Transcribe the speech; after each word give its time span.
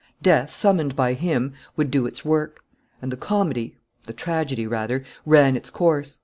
Death, 0.23 0.51
summoned 0.51 0.95
by 0.95 1.13
him, 1.13 1.53
would 1.75 1.91
do 1.91 2.07
its 2.07 2.25
work.... 2.25 2.63
And 3.03 3.11
the 3.11 3.17
comedy, 3.17 3.75
the 4.07 4.13
tragedy, 4.13 4.65
rather, 4.65 5.03
ran 5.27 5.55
its 5.55 5.69
course. 5.69 6.17